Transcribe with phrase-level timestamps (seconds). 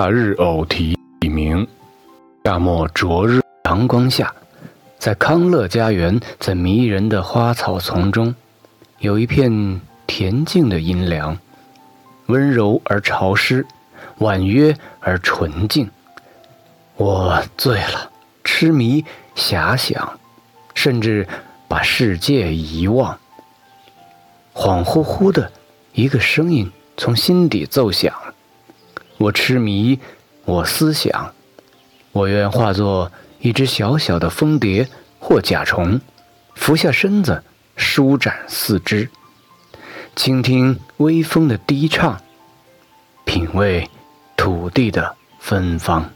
[0.00, 1.68] 夏日偶题名。
[2.44, 4.34] 夏末灼日阳光下，
[4.98, 8.34] 在康乐家园，在迷人的花草丛中，
[9.00, 9.52] 有一片
[10.06, 11.36] 恬静的阴凉，
[12.28, 13.66] 温柔而潮湿，
[14.20, 15.90] 婉约而纯净。
[16.96, 18.10] 我醉了，
[18.42, 19.04] 痴迷，
[19.36, 20.18] 遐想，
[20.74, 21.28] 甚至
[21.68, 23.18] 把世界遗忘。
[24.54, 25.52] 恍惚惚的，
[25.92, 28.14] 一个声音从心底奏响。
[29.20, 29.98] 我痴迷，
[30.46, 31.34] 我思想，
[32.12, 36.00] 我愿化作一只小小的蜂蝶或甲虫，
[36.54, 37.44] 俯下身子，
[37.76, 39.10] 舒展四肢，
[40.16, 42.18] 倾听微风的低唱，
[43.26, 43.86] 品味
[44.38, 46.10] 土地的芬芳。